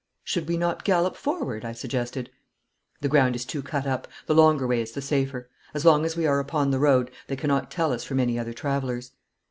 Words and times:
'Should 0.23 0.47
we 0.47 0.57
not 0.57 0.83
gallop 0.83 1.15
forward?' 1.15 1.63
I 1.63 1.73
suggested. 1.73 2.31
'The 3.01 3.07
ground 3.07 3.35
is 3.35 3.45
too 3.45 3.61
cut 3.61 3.85
up. 3.85 4.07
The 4.25 4.33
longer 4.33 4.65
way 4.65 4.81
is 4.81 4.93
the 4.93 4.99
safer. 5.01 5.47
As 5.75 5.85
long 5.85 6.05
as 6.05 6.17
we 6.17 6.25
are 6.25 6.39
upon 6.39 6.71
the 6.71 6.79
road 6.79 7.11
they 7.27 7.35
cannot 7.35 7.69
tell 7.69 7.93
us 7.93 8.03
from 8.03 8.19
any 8.19 8.39
other 8.39 8.51
travellers.' 8.51 9.11